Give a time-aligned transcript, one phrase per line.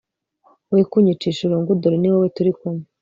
[0.73, 2.83] we kunyicisha irungu dore niwowe turikumwe